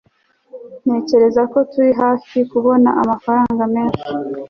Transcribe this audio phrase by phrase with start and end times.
[0.83, 4.07] ntekereza ko turi hafi kubona amafaranga menshi